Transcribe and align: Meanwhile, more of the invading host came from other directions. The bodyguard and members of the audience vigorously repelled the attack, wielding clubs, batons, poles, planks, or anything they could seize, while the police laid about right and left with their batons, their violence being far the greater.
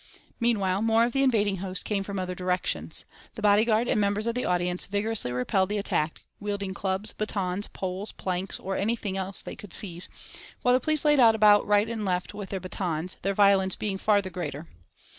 Meanwhile, 0.39 0.81
more 0.81 1.03
of 1.05 1.13
the 1.13 1.21
invading 1.21 1.57
host 1.57 1.85
came 1.85 2.01
from 2.03 2.17
other 2.17 2.33
directions. 2.33 3.05
The 3.35 3.43
bodyguard 3.43 3.87
and 3.87 4.01
members 4.01 4.25
of 4.25 4.33
the 4.33 4.45
audience 4.45 4.87
vigorously 4.87 5.31
repelled 5.31 5.69
the 5.69 5.77
attack, 5.77 6.23
wielding 6.39 6.73
clubs, 6.73 7.13
batons, 7.13 7.67
poles, 7.67 8.11
planks, 8.11 8.59
or 8.59 8.75
anything 8.75 9.15
they 9.45 9.55
could 9.55 9.75
seize, 9.75 10.09
while 10.63 10.73
the 10.73 10.79
police 10.79 11.05
laid 11.05 11.19
about 11.19 11.67
right 11.67 11.87
and 11.87 12.03
left 12.03 12.33
with 12.33 12.49
their 12.49 12.59
batons, 12.59 13.17
their 13.21 13.35
violence 13.35 13.75
being 13.75 13.99
far 13.99 14.23
the 14.23 14.31
greater. 14.31 14.65